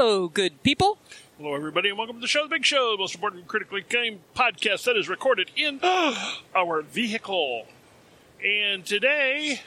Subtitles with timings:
[0.00, 0.96] Hello, good people.
[1.38, 4.20] Hello, everybody, and welcome to the show, The Big Show, the most important critically acclaimed
[4.32, 5.80] podcast that is recorded in
[6.54, 7.66] our vehicle.
[8.40, 9.60] And today,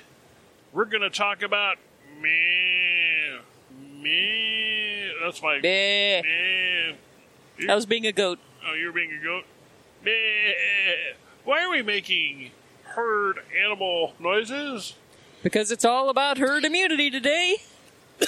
[0.71, 1.79] we're going to talk about
[2.21, 3.39] meh,
[4.01, 5.09] meh.
[5.21, 6.21] That's my Meh.
[6.21, 6.95] meh.
[7.69, 8.39] I was being a goat.
[8.65, 9.43] Oh, you're being a goat.
[10.05, 10.13] Meh.
[11.43, 12.51] Why are we making
[12.83, 14.93] herd animal noises?
[15.43, 17.57] Because it's all about herd immunity today.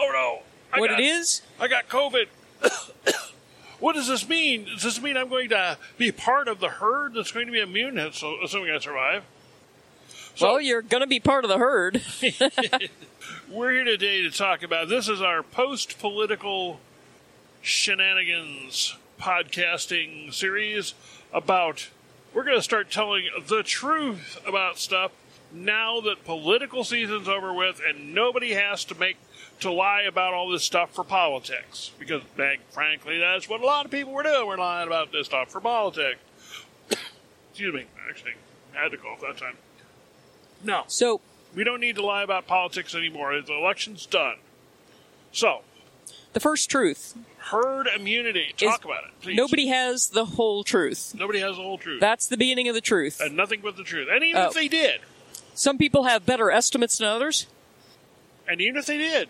[0.00, 0.42] Oh no!
[0.72, 1.42] I what got, it is?
[1.60, 2.26] I got COVID.
[3.80, 4.64] what does this mean?
[4.64, 7.60] Does this mean I'm going to be part of the herd that's going to be
[7.60, 9.24] immune, so- assuming I survive?
[10.34, 12.02] So- well, you're going to be part of the herd.
[13.50, 16.80] We're here today to talk about this is our post political
[17.60, 20.94] shenanigans podcasting series
[21.32, 21.88] about
[22.34, 25.12] we're going to start telling the truth about stuff
[25.52, 29.16] now that political season's over with and nobody has to make
[29.62, 32.22] to lie about all this stuff for politics because
[32.70, 35.60] frankly that's what a lot of people were doing we're lying about this stuff for
[35.60, 36.20] politics
[37.50, 38.32] excuse me actually
[38.76, 39.56] I had to cough that time
[40.64, 41.20] no so,
[41.54, 43.38] we don't need to lie about politics anymore.
[43.42, 44.36] The election's done.
[45.32, 45.60] So,
[46.32, 48.54] the first truth herd immunity.
[48.56, 49.36] Talk about it, please.
[49.36, 51.14] nobody has the whole truth.
[51.18, 52.00] Nobody has the whole truth.
[52.00, 53.20] That's the beginning of the truth.
[53.20, 54.08] and nothing but the truth.
[54.10, 54.46] And even Oh.
[54.48, 55.00] if they did,
[55.54, 57.46] Some people have better estimates than others.
[58.48, 59.28] and even if they did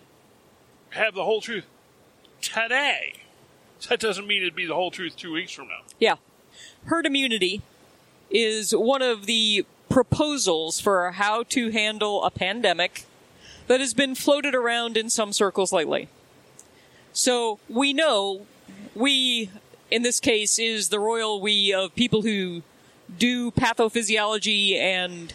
[0.93, 1.65] have the whole truth
[2.41, 3.13] today,
[3.89, 5.81] that doesn't mean it'd be the whole truth two weeks from now.
[5.99, 6.15] Yeah.
[6.85, 7.61] Herd immunity
[8.29, 13.05] is one of the proposals for how to handle a pandemic
[13.67, 16.09] that has been floated around in some circles lately.
[17.13, 18.45] So we know,
[18.95, 19.49] we,
[19.91, 22.63] in this case, is the royal we of people who
[23.17, 25.33] do pathophysiology and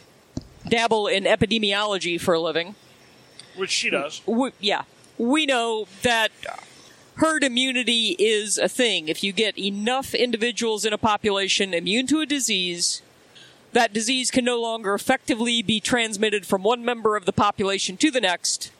[0.69, 2.75] dabble in epidemiology for a living
[3.56, 4.20] Which she does.
[4.27, 4.83] we, yeah,
[5.19, 6.30] we know that
[7.16, 9.08] herd immunity is a thing.
[9.08, 13.02] If you get enough individuals in a population immune to a disease,
[13.72, 18.10] that disease can no longer effectively be transmitted from one member of the population to
[18.10, 18.70] the next.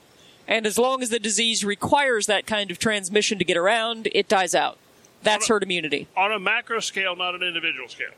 [0.47, 4.29] And as long as the disease requires that kind of transmission to get around, it
[4.29, 4.79] dies out.
[5.23, 6.07] That's herd immunity.
[6.17, 8.13] On a macro scale, not an individual scale.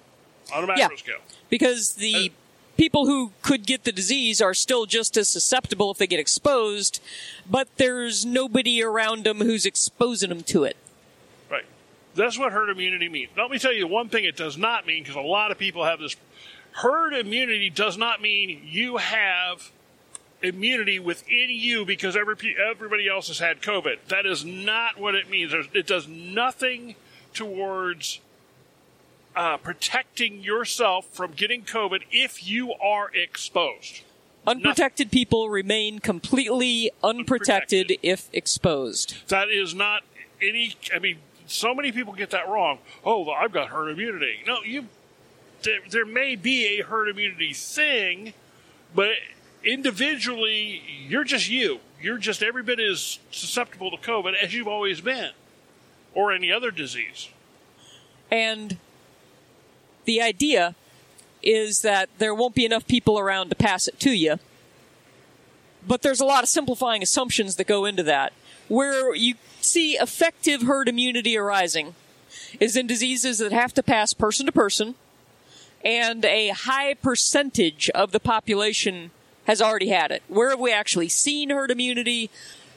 [0.54, 0.96] On a macro Yeah.
[0.96, 1.20] scale.
[1.48, 2.32] Because the uh,
[2.80, 6.98] people who could get the disease are still just as susceptible if they get exposed,
[7.48, 10.78] but there's nobody around them who's exposing them to it.
[11.50, 11.66] Right.
[12.14, 13.32] That's what herd immunity means.
[13.36, 15.84] Let me tell you one thing it does not mean, because a lot of people
[15.84, 16.16] have this.
[16.72, 19.70] Herd immunity does not mean you have
[20.42, 23.96] immunity within you because every, everybody else has had COVID.
[24.08, 25.52] That is not what it means.
[25.74, 26.94] It does nothing
[27.34, 28.20] towards
[29.36, 34.02] uh, protecting yourself from getting COVID if you are exposed.
[34.46, 37.98] Unprotected people remain completely unprotected, Unprotected.
[38.02, 39.28] if exposed.
[39.28, 40.02] That is not
[40.40, 40.74] any.
[40.94, 42.78] I mean, so many people get that wrong.
[43.04, 44.40] Oh, well, I've got herd immunity.
[44.46, 44.86] No, you.
[45.62, 48.32] There, there may be a herd immunity thing,
[48.94, 49.10] but
[49.62, 51.80] individually, you're just you.
[52.00, 55.32] You're just every bit as susceptible to COVID as you've always been,
[56.14, 57.28] or any other disease.
[58.30, 58.78] And
[60.10, 60.74] the idea
[61.40, 64.40] is that there won't be enough people around to pass it to you.
[65.86, 68.32] But there's a lot of simplifying assumptions that go into that.
[68.66, 71.94] Where you see effective herd immunity arising
[72.58, 74.96] is in diseases that have to pass person to person,
[75.84, 79.12] and a high percentage of the population
[79.44, 80.24] has already had it.
[80.26, 82.30] Where have we actually seen herd immunity?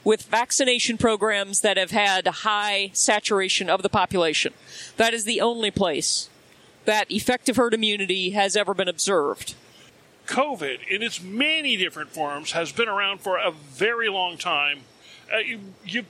[0.04, 4.52] With vaccination programs that have had high saturation of the population.
[4.98, 6.28] That is the only place
[6.84, 9.54] that effective herd immunity has ever been observed.
[10.26, 14.80] COVID, in its many different forms, has been around for a very long time.
[15.32, 16.04] Uh, you, you,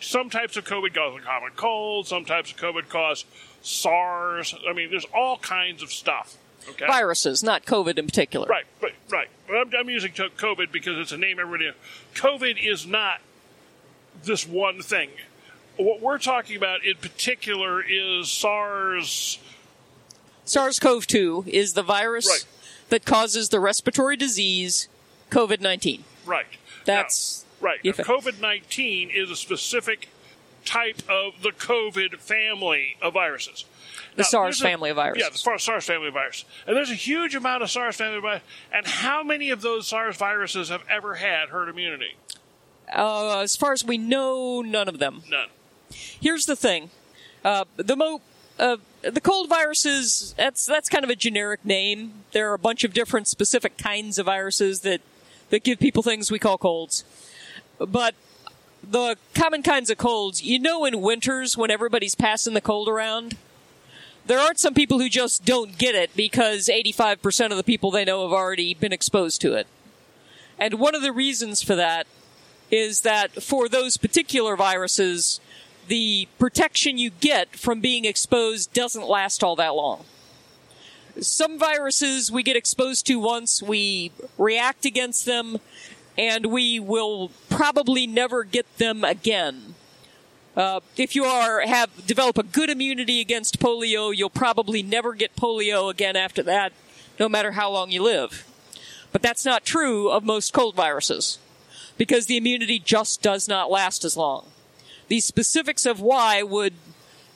[0.00, 2.06] some types of COVID cause a common cold.
[2.06, 3.24] Some types of COVID cause
[3.62, 4.54] SARS.
[4.68, 6.36] I mean, there's all kinds of stuff.
[6.68, 6.86] Okay.
[6.86, 8.46] Viruses, not COVID in particular.
[8.46, 9.28] Right, right, right.
[9.46, 11.70] But I'm, I'm using COVID because it's a name everybody.
[12.14, 13.20] COVID is not
[14.22, 15.10] this one thing.
[15.76, 19.38] What we're talking about in particular is SARS.
[20.48, 22.44] SARS CoV 2 is the virus Right.
[22.88, 24.88] that causes the respiratory disease
[25.30, 26.04] COVID 19.
[26.24, 26.46] Right.
[26.84, 27.82] That's Now, right.
[27.82, 28.08] the Now, effect.
[28.08, 30.08] COVID 19 is a specific
[30.64, 33.64] type of the COVID family of viruses.
[34.16, 35.22] The Now, SARS there's a- family of viruses.
[35.22, 36.44] Yeah, the SARS family of viruses.
[36.66, 38.46] And there's a huge amount of SARS family of viruses.
[38.72, 42.16] And how many of those SARS viruses have ever had herd immunity?
[42.94, 45.22] Uh, as far as we know, none of them.
[45.28, 45.48] None.
[45.92, 46.90] Here's the thing:
[47.44, 48.20] uh, the mo,
[48.58, 50.34] uh, the cold viruses.
[50.36, 52.24] That's that's kind of a generic name.
[52.32, 55.00] There are a bunch of different specific kinds of viruses that
[55.50, 57.04] that give people things we call colds.
[57.78, 58.14] But
[58.82, 63.36] the common kinds of colds, you know, in winters when everybody's passing the cold around,
[64.26, 68.04] there aren't some people who just don't get it because 85% of the people they
[68.04, 69.66] know have already been exposed to it.
[70.58, 72.06] And one of the reasons for that
[72.70, 75.40] is that for those particular viruses,
[75.88, 80.04] the protection you get from being exposed doesn't last all that long.
[81.20, 85.58] Some viruses we get exposed to once, we react against them,
[86.16, 89.74] and we will probably never get them again.
[90.56, 95.36] Uh, if you are have develop a good immunity against polio, you'll probably never get
[95.36, 96.72] polio again after that,
[97.18, 98.44] no matter how long you live.
[99.10, 101.38] But that's not true of most cold viruses,
[101.96, 104.46] because the immunity just does not last as long.
[105.08, 106.74] The specifics of why would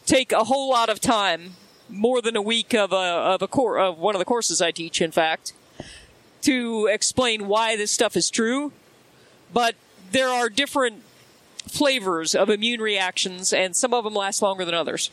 [0.07, 1.55] take a whole lot of time,
[1.89, 4.71] more than a week of a of a core of one of the courses I
[4.71, 5.53] teach, in fact,
[6.43, 8.73] to explain why this stuff is true.
[9.53, 9.75] But
[10.11, 11.03] there are different
[11.67, 15.11] flavors of immune reactions, and some of them last longer than others.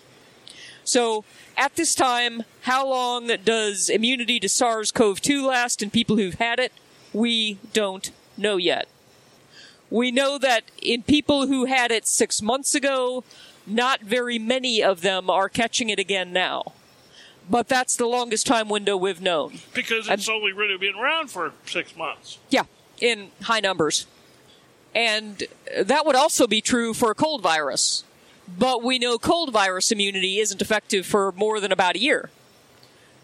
[0.83, 1.23] So,
[1.55, 6.35] at this time, how long does immunity to SARS CoV 2 last in people who've
[6.35, 6.73] had it?
[7.13, 8.87] We don't know yet.
[9.89, 13.23] We know that in people who had it six months ago,
[13.65, 16.73] not very many of them are catching it again now.
[17.49, 19.59] But that's the longest time window we've known.
[19.73, 22.37] Because it's only really been around for six months.
[22.49, 22.63] Yeah,
[22.99, 24.05] in high numbers.
[24.93, 25.43] And
[25.81, 28.03] that would also be true for a cold virus.
[28.47, 32.29] But we know cold virus immunity isn't effective for more than about a year.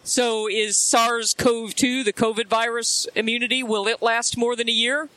[0.02, 4.72] So is SARS CoV 2, the COVID virus immunity, will it last more than a
[4.72, 5.08] year?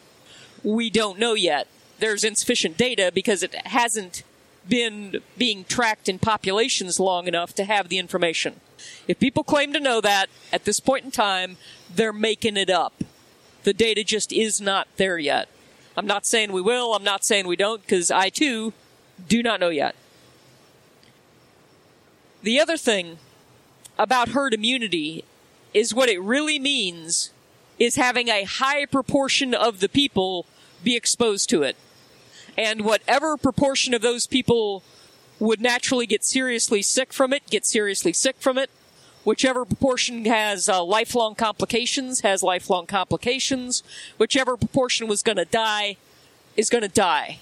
[0.64, 1.68] We don't know yet.
[2.00, 4.24] There's insufficient data because it hasn't
[4.68, 8.60] been being tracked in populations long enough to have the information.
[9.08, 11.58] If people claim to know that at this point in time,
[11.94, 13.04] they're making it up.
[13.64, 15.50] The data just is not there yet.
[15.98, 18.74] I'm not saying we will, I'm not saying we don't, because I too
[19.28, 19.96] do not know yet.
[22.42, 23.18] The other thing
[23.98, 25.26] about herd immunity
[25.74, 27.32] is what it really means
[27.80, 30.46] is having a high proportion of the people
[30.84, 31.76] be exposed to it.
[32.58, 34.84] And whatever proportion of those people
[35.40, 38.70] would naturally get seriously sick from it, get seriously sick from it.
[39.24, 43.84] Whichever proportion has uh, lifelong complications has lifelong complications.
[44.18, 45.98] Whichever proportion was going to die
[46.58, 47.40] is going to die.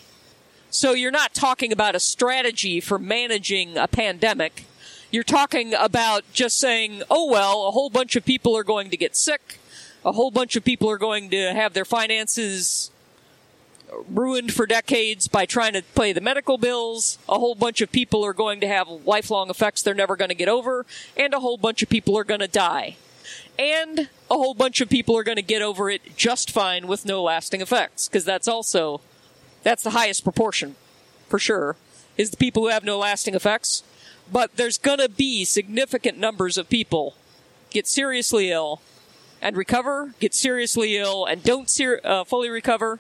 [0.69, 4.65] So you're not talking about a strategy for managing a pandemic.
[5.11, 8.97] You're talking about just saying, oh well, a whole bunch of people are going to
[8.97, 9.59] get sick.
[10.07, 12.91] A whole bunch of people are going to have their finances
[14.07, 17.19] ruined for decades by trying to pay the medical bills.
[17.27, 20.35] A whole bunch of people are going to have lifelong effects they're never going to
[20.35, 20.85] get over.
[21.17, 22.95] And a whole bunch of people are going to die.
[23.59, 27.05] And a whole bunch of people are going to get over it just fine with
[27.05, 28.07] no lasting effects.
[28.07, 29.01] Because that's also,
[29.63, 30.77] that's the highest proportion,
[31.27, 31.75] for sure,
[32.15, 33.83] is the people who have no lasting effects.
[34.31, 37.15] But there's going to be significant numbers of people
[37.71, 38.79] get seriously ill
[39.41, 42.99] and recover, get seriously ill and don't ser- uh, fully recover,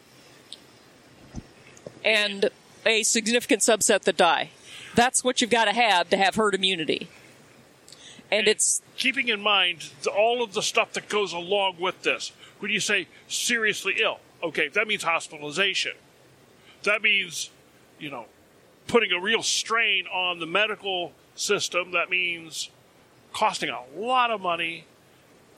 [2.03, 2.49] and
[2.85, 4.51] a significant subset that die.
[4.95, 7.09] That's what you've got to have to have herd immunity.
[8.31, 12.31] And it's keeping in mind all of the stuff that goes along with this.
[12.59, 15.93] When you say seriously ill, okay, that means hospitalization.
[16.83, 17.49] That means,
[17.99, 18.25] you know,
[18.87, 21.91] putting a real strain on the medical system.
[21.91, 22.69] That means
[23.33, 24.85] costing a lot of money,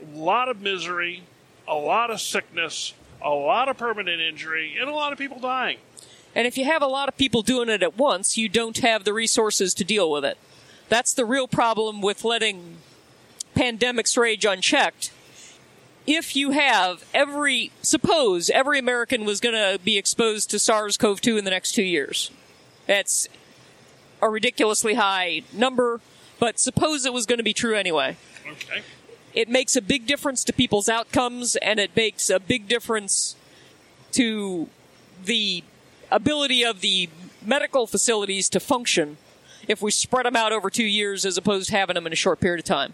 [0.01, 1.24] a lot of misery,
[1.68, 5.77] a lot of sickness, a lot of permanent injury, and a lot of people dying.
[6.36, 9.03] And if you have a lot of people doing it at once, you don't have
[9.03, 10.38] the resources to deal with it.
[10.88, 12.77] That's the real problem with letting
[13.56, 15.12] pandemics rage unchecked.
[16.08, 21.22] If you have every, suppose every American was going to be exposed to SARS CoV
[21.22, 22.32] 2 in the next two years.
[22.88, 23.27] That's
[24.22, 26.01] a ridiculously high number,
[26.39, 28.18] but suppose it was going to be true anyway.
[28.48, 28.82] Okay.
[29.33, 33.36] It makes a big difference to people's outcomes, and it makes a big difference
[34.13, 34.69] to
[35.24, 35.63] the
[36.12, 37.09] ability of the
[37.45, 39.17] medical facilities to function
[39.67, 42.15] if we spread them out over two years as opposed to having them in a
[42.15, 42.93] short period of time.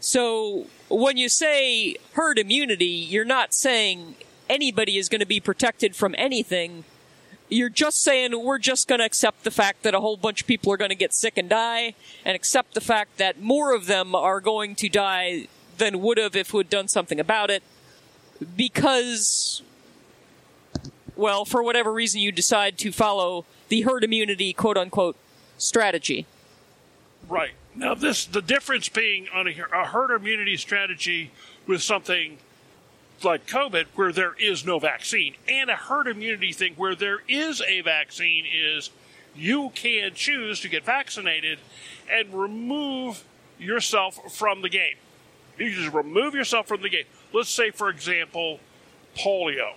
[0.00, 4.16] So when you say herd immunity, you're not saying
[4.48, 6.84] anybody is going to be protected from anything.
[7.50, 10.46] You're just saying we're just going to accept the fact that a whole bunch of
[10.46, 13.86] people are going to get sick and die, and accept the fact that more of
[13.86, 17.62] them are going to die than would have if we'd done something about it,
[18.56, 19.62] because,
[21.16, 25.16] well, for whatever reason you decide to follow the herd immunity quote unquote
[25.56, 26.26] strategy.
[27.28, 27.52] Right.
[27.74, 31.30] Now, this the difference being on a, a herd immunity strategy
[31.66, 32.38] with something
[33.24, 37.60] like COVID, where there is no vaccine, and a herd immunity thing where there is
[37.62, 38.90] a vaccine, is
[39.34, 41.58] you can choose to get vaccinated
[42.10, 43.24] and remove
[43.58, 44.96] yourself from the game.
[45.58, 47.04] You just remove yourself from the game.
[47.32, 48.60] Let's say, for example,
[49.16, 49.74] polio.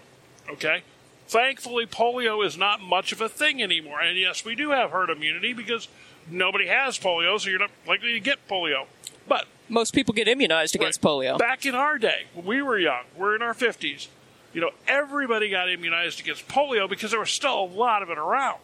[0.50, 0.84] Okay?
[1.28, 4.02] Thankfully, polio is not much of a thing anymore.
[4.02, 5.88] And yes, we do have herd immunity because
[6.30, 8.86] nobody has polio, so you're not likely to get polio.
[9.28, 11.12] But Most people get immunized against Right.
[11.12, 11.38] polio.
[11.38, 14.08] Back in our day, when we were young, we're in our 50s,
[14.54, 18.18] you know, everybody got immunized against polio because there was still a lot of it
[18.18, 18.60] around.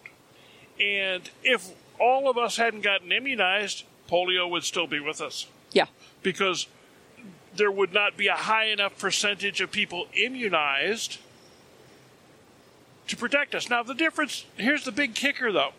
[0.80, 5.86] And if all of us hadn't gotten immunized, polio would still be with us yeah.
[6.24, 6.68] because
[7.56, 11.18] there would not be a high enough percentage of people immunized
[13.08, 13.70] to protect us.
[13.70, 15.72] Now, the difference here's the big kicker though.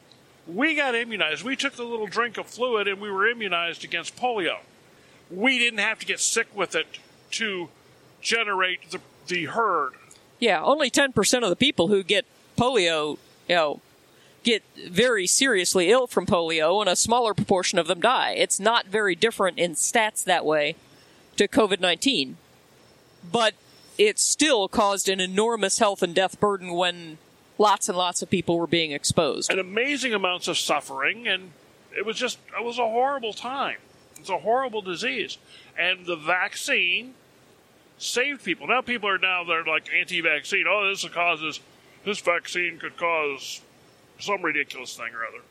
[0.49, 1.45] We got immunized.
[1.45, 4.59] We took the little drink of fluid and we were immunized against polio.
[5.31, 6.87] We didn't have to get sick with it
[7.33, 7.69] to
[8.23, 9.93] generate the, the herd.
[10.39, 12.25] Yeah, only 10% of the people who get
[12.57, 13.81] polio, you know,
[14.43, 18.31] get very seriously ill from polio, and a smaller proportion of them die.
[18.31, 20.77] It's not very different in stats that way
[21.37, 22.37] to COVID 19.
[23.31, 23.55] But
[23.99, 27.19] it still caused an enormous health and death burden when
[27.59, 29.51] lots and lots of people were being exposed.
[29.51, 31.51] and amazing amounts of suffering, and
[31.97, 33.79] it was just it was a horrible time.
[34.19, 35.39] It's a horrible disease,
[35.77, 37.15] and the vaccine
[37.99, 38.67] saved people.
[38.67, 40.65] Now people are now they're like anti-vaccine.
[40.69, 41.61] Oh, this causes
[42.05, 43.61] this vaccine could cause
[44.19, 45.43] some ridiculous thing or other.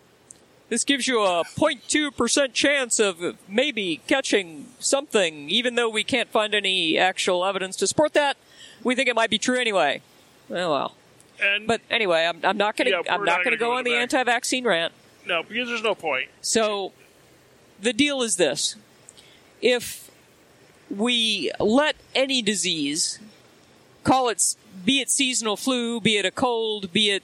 [0.70, 6.54] This gives you a 0.2% chance of maybe catching something, even though we can't find
[6.54, 8.36] any actual evidence to support that.
[8.84, 10.02] We think it might be true anyway.
[10.50, 10.96] Oh well.
[11.42, 13.68] And But anyway, I'm, I'm not going to Yeah, I'm not not going to go
[13.68, 14.02] go on the that.
[14.02, 14.94] anti-vaccine rant.
[15.26, 16.30] no, because there's no point.
[16.42, 16.94] So
[17.82, 18.76] the deal is this:
[19.62, 20.10] if
[20.90, 23.20] we let any disease,
[24.04, 27.24] call it be it seasonal flu, be it a cold, be it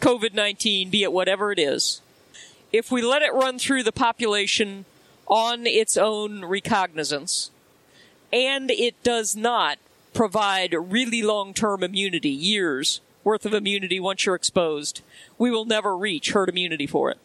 [0.00, 2.02] COVID nineteen, be it whatever it is,
[2.72, 4.84] if we let it run through the population
[5.26, 7.50] on its own recognizance,
[8.32, 9.78] and it does not
[10.12, 15.02] provide really long term immunity, years worth of immunity once you're exposed,
[15.38, 17.18] we will never reach herd immunity for it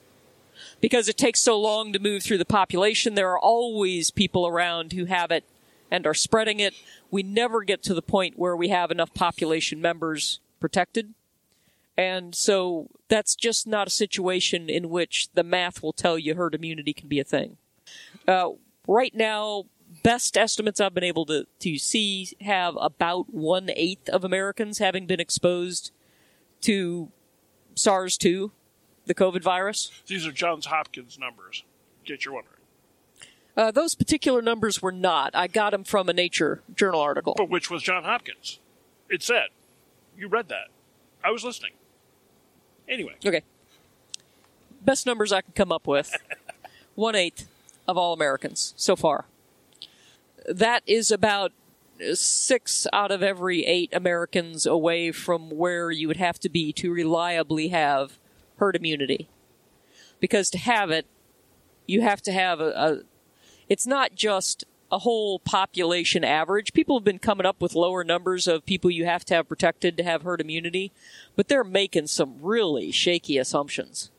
[0.81, 3.15] because it takes so long to move through the population.
[3.15, 5.43] There are always people around who have it
[5.91, 6.73] and are spreading it.
[7.11, 11.13] We never get to the point where we have enough population members protected.
[11.97, 16.55] And so that's just not a situation in which the math will tell you herd
[16.55, 17.57] immunity can be a thing.
[18.27, 18.51] Uh,
[18.87, 19.65] right now,
[20.03, 25.05] best estimates I've been able to, to see have about one eighth of Americans having
[25.05, 25.91] been exposed
[26.61, 27.11] to
[27.75, 28.51] SARS 2,
[29.05, 29.91] the COVID virus.
[30.07, 31.63] These are Johns Hopkins numbers.
[32.01, 32.55] In case you're wondering.
[33.55, 35.35] Uh, those particular numbers were not.
[35.35, 37.33] I got them from a Nature journal article.
[37.37, 38.59] But which was John Hopkins?
[39.09, 39.47] It said.
[40.17, 40.67] You read that.
[41.23, 41.71] I was listening.
[42.87, 43.41] Anyway, Okay.
[44.81, 46.15] Best numbers I can come up with.
[46.95, 47.47] One eighth
[47.87, 49.25] of all Americans so far.
[50.47, 51.51] That is about
[52.13, 56.91] six out of every eight Americans away from where you would have to be to
[56.91, 58.17] reliably have
[58.57, 59.27] herd immunity.
[60.19, 61.05] Because to have it,
[61.85, 62.99] you have to have a, a
[63.67, 66.73] it's not just a whole population average.
[66.73, 69.95] People have been coming up with lower numbers of people you have to have protected
[69.97, 70.91] to have herd immunity,
[71.35, 74.09] but they're making some really shaky assumptions.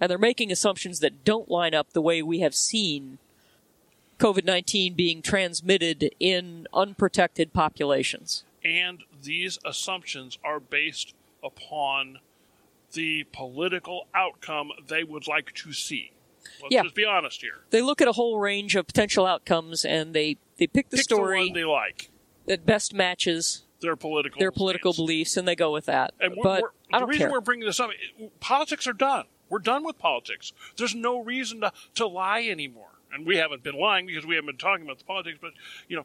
[0.00, 3.18] And they're making assumptions that don't line up the way we have seen
[4.18, 8.44] COVID 19 being transmitted in unprotected populations.
[8.64, 12.18] and these assumptions are based upon
[12.92, 16.10] the political outcome they would like to see.
[16.62, 16.82] Let's Yeah.
[16.82, 17.60] just be honest here.
[17.70, 21.04] They look at a whole range of potential outcomes and they, they pick the Pick
[21.04, 22.10] story the they like.
[22.46, 25.06] that best matches Their political their political stance.
[25.06, 26.12] beliefs and they go with that.
[26.20, 27.32] And we're, but we're- I the don't reason care.
[27.32, 27.90] we're bringing this up,
[28.40, 29.26] politics are done.
[29.48, 30.52] We're done with politics.
[30.76, 32.97] There's no reason to, to lie anymore.
[33.12, 35.52] And we haven't been lying because we haven't been talking about the politics, but,
[35.88, 36.04] you know,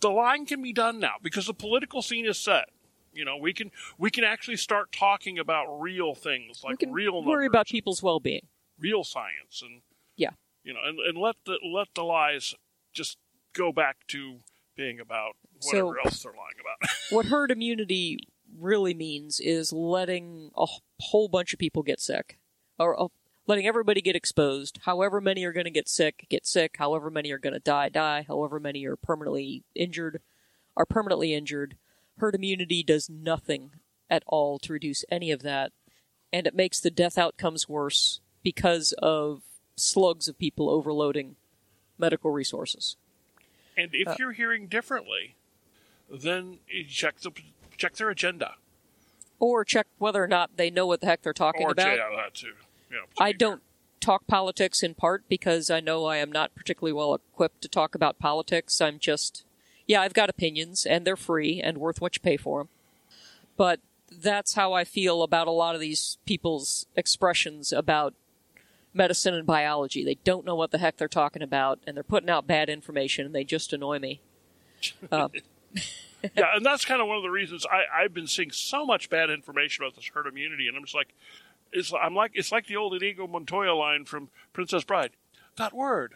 [0.00, 2.68] the lying can be done now because the political scene is set.
[3.12, 7.44] You know, we can we can actually start talking about real things like real worry
[7.44, 8.46] numbers, about people's well-being.
[8.78, 9.82] real science, and
[10.16, 10.30] Yeah.
[10.64, 12.54] you know, and, and let the let the lies
[12.92, 13.18] just
[13.52, 14.40] go back to
[14.76, 16.90] being about whatever So- else they're lying about.
[17.10, 18.18] what herd immunity
[18.58, 20.66] really means is letting a
[21.00, 22.38] whole bunch of people get sick,
[22.80, 23.06] or uh,
[23.46, 24.80] letting everybody get exposed.
[24.84, 26.76] However many are going to get sick, get sick.
[26.78, 28.24] However many are going to die, die.
[28.26, 30.20] However many are permanently injured,
[30.76, 31.76] are permanently injured.
[32.18, 33.72] Herd immunity does nothing
[34.08, 35.72] at all to reduce any of that,
[36.32, 39.42] and it makes the death outcomes worse because of
[39.76, 41.36] slugs of people overloading
[41.98, 42.96] medical resources.
[43.76, 45.34] And if uh, you're hearing differently,
[46.08, 46.58] then
[46.88, 47.32] check the
[47.76, 48.54] check their agenda.
[49.40, 51.78] Or check whether or not they know what the heck they're talking about.
[51.78, 52.12] Or about.
[52.12, 52.52] yeah, that too.
[52.94, 53.62] Yeah, I don't
[54.00, 57.94] talk politics in part because I know I am not particularly well equipped to talk
[57.94, 58.80] about politics.
[58.80, 59.44] I'm just,
[59.86, 62.68] yeah, I've got opinions and they're free and worth what you pay for them.
[63.56, 68.14] But that's how I feel about a lot of these people's expressions about
[68.92, 70.04] medicine and biology.
[70.04, 73.26] They don't know what the heck they're talking about and they're putting out bad information
[73.26, 74.20] and they just annoy me.
[75.10, 75.28] Uh,
[76.36, 79.10] yeah, and that's kind of one of the reasons I, I've been seeing so much
[79.10, 81.14] bad information about this herd immunity, and I'm just like,
[81.74, 85.10] it's I'm like it's like the old Inigo Montoya line from Princess Bride.
[85.56, 86.14] That word,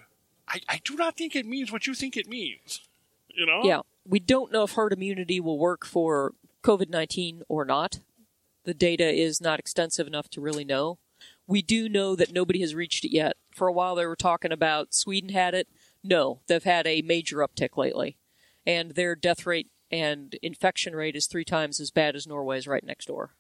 [0.49, 2.81] I, I do not think it means what you think it means.
[3.29, 3.61] You know?
[3.63, 3.81] Yeah.
[4.07, 8.01] We don't know if herd immunity will work for COVID 19 or not.
[8.65, 10.99] The data is not extensive enough to really know.
[11.47, 13.37] We do know that nobody has reached it yet.
[13.51, 15.69] For a while, they were talking about Sweden had it.
[16.05, 18.17] No, they've had a major uptick lately.
[18.67, 22.85] And their death rate and infection rate is three times as bad as Norway's right
[22.85, 23.31] next door.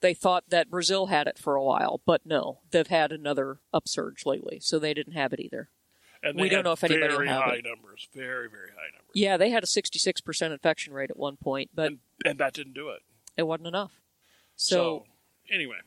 [0.00, 4.24] They thought that Brazil had it for a while, but no, they've had another upsurge
[4.24, 5.68] lately, so they didn't have it either.
[6.22, 7.64] And We don't know if anybody very high it.
[7.64, 11.70] numbers, very very high numbers, Yeah, they had a 66% infection rate at one point,
[11.74, 13.00] but and and that didn't do it.
[13.36, 13.92] it wasn't enough.
[14.56, 15.06] So, So,
[15.54, 15.78] anyway,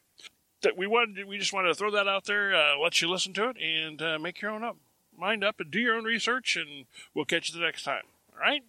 [0.61, 3.33] that we wanted we just wanted to throw that out there, uh, let you listen
[3.33, 4.77] to it, and uh, make your own up
[5.15, 8.03] mind up, and do your own research, and we'll catch you the next time.
[8.33, 8.63] All right,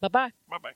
[0.00, 0.32] bye bye.
[0.48, 0.72] bye bye.